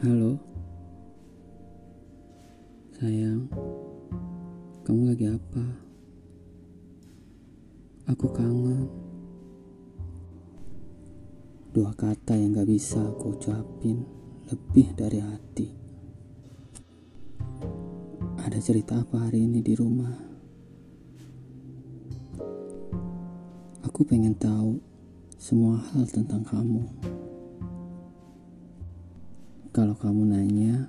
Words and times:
Halo, 0.00 0.32
sayang, 2.96 3.52
kamu 4.80 5.12
lagi 5.12 5.28
apa? 5.28 5.60
Aku 8.08 8.32
kangen. 8.32 8.88
Dua 11.76 11.92
kata 11.92 12.32
yang 12.32 12.56
gak 12.56 12.72
bisa 12.72 12.96
aku 13.12 13.36
ucapin 13.36 14.00
lebih 14.48 14.88
dari 14.96 15.20
hati. 15.20 15.68
Ada 18.40 18.56
cerita 18.56 19.04
apa 19.04 19.28
hari 19.28 19.44
ini 19.44 19.60
di 19.60 19.76
rumah? 19.76 20.16
Aku 23.84 24.00
pengen 24.08 24.32
tahu 24.32 24.80
semua 25.36 25.76
hal 25.92 26.08
tentang 26.08 26.40
kamu. 26.40 27.19
Kalau 29.70 29.94
kamu 29.94 30.34
nanya, 30.34 30.82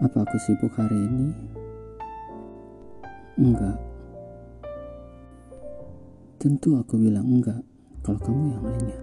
apa 0.00 0.24
aku 0.24 0.40
sibuk 0.40 0.72
hari 0.72 0.96
ini? 0.96 1.28
Enggak. 3.36 3.76
Tentu 6.40 6.80
aku 6.80 6.96
bilang 6.96 7.28
enggak 7.28 7.60
kalau 8.00 8.16
kamu 8.24 8.56
yang 8.56 8.64
nanya. 8.64 8.98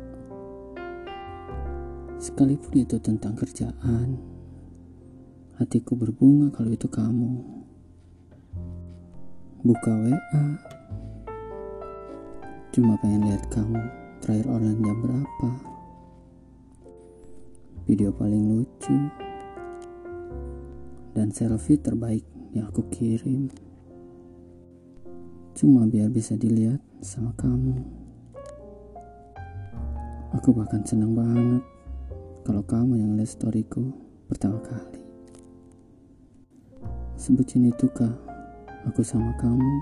Sekalipun 2.17 2.73
itu 2.73 2.97
tentang 2.97 3.37
kerjaan, 3.37 4.17
hatiku 5.61 5.93
berbunga 5.93 6.49
kalau 6.49 6.73
itu 6.73 6.89
kamu. 6.89 7.37
Buka 9.61 9.93
WA, 9.93 10.45
cuma 12.73 12.97
pengen 12.97 13.29
lihat 13.29 13.45
kamu 13.53 13.77
terakhir 14.25 14.49
online 14.49 14.81
jam 14.81 14.97
berapa. 15.05 15.68
Video 17.89 18.13
paling 18.13 18.53
lucu 18.53 18.93
dan 21.17 21.33
selfie 21.33 21.81
terbaik 21.81 22.21
yang 22.53 22.69
aku 22.69 22.85
kirim. 22.85 23.49
Cuma 25.57 25.89
biar 25.89 26.05
bisa 26.13 26.37
dilihat 26.37 26.77
sama 27.01 27.33
kamu. 27.33 27.81
Aku 30.37 30.53
bahkan 30.53 30.85
senang 30.85 31.17
banget 31.17 31.65
kalau 32.45 32.61
kamu 32.61 33.01
yang 33.01 33.17
lihat 33.17 33.33
storyku 33.33 33.89
pertama 34.29 34.61
kali. 34.61 35.01
Sebutin 37.17 37.73
itukah 37.73 38.13
aku 38.85 39.01
sama 39.01 39.33
kamu? 39.41 39.73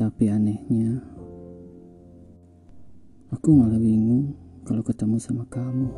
Tapi 0.00 0.32
anehnya, 0.32 0.96
aku 3.28 3.52
malah 3.52 3.76
bingung 3.76 4.48
kalau 4.70 4.86
ketemu 4.86 5.18
sama 5.18 5.42
kamu. 5.50 5.90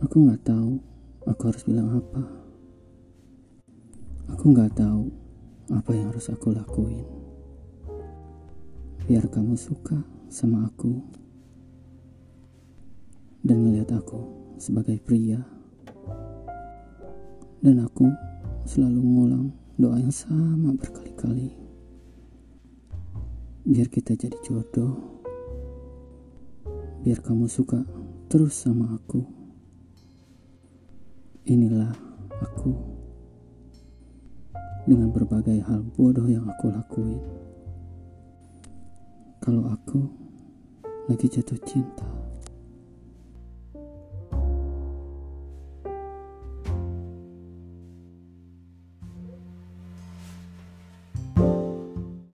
Aku 0.00 0.24
nggak 0.24 0.40
tahu 0.40 0.80
aku 1.28 1.42
harus 1.52 1.68
bilang 1.68 2.00
apa. 2.00 2.24
Aku 4.32 4.56
nggak 4.56 4.72
tahu 4.72 5.12
apa 5.68 5.90
yang 5.92 6.08
harus 6.08 6.32
aku 6.32 6.56
lakuin. 6.56 7.04
Biar 9.04 9.28
kamu 9.28 9.52
suka 9.52 10.00
sama 10.32 10.72
aku 10.72 10.96
dan 13.44 13.60
melihat 13.68 14.00
aku 14.00 14.24
sebagai 14.56 14.96
pria. 15.04 15.44
Dan 17.60 17.84
aku 17.84 18.08
selalu 18.64 18.96
ngulang 18.96 19.52
doa 19.76 20.00
yang 20.00 20.16
sama 20.16 20.72
berkali-kali. 20.72 21.52
Biar 23.68 23.92
kita 23.92 24.16
jadi 24.16 24.40
jodoh 24.40 25.17
biar 27.02 27.22
kamu 27.22 27.46
suka 27.46 27.82
terus 28.26 28.54
sama 28.58 28.98
aku. 28.98 29.22
Inilah 31.48 31.94
aku 32.44 32.72
dengan 34.88 35.12
berbagai 35.12 35.60
hal 35.64 35.84
bodoh 35.96 36.28
yang 36.28 36.48
aku 36.48 36.72
lakuin. 36.72 37.20
Kalau 39.40 39.64
aku 39.68 40.00
lagi 41.08 41.28
jatuh 41.28 41.56
cinta. 41.64 42.04